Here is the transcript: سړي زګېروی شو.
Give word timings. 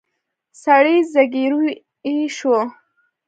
سړي 0.61 0.95
زګېروی 1.13 2.19
شو. 2.37 2.55